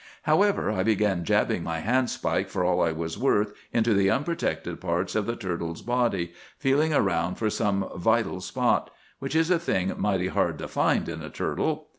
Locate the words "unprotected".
4.09-4.81